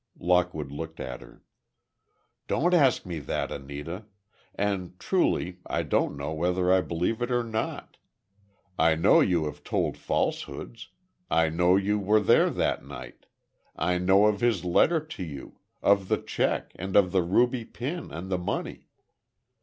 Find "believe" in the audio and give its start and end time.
6.81-7.21